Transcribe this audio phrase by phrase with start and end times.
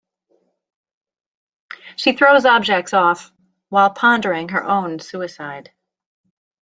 [1.95, 3.31] She throws objects off
[3.69, 5.71] while pondering her own suicide.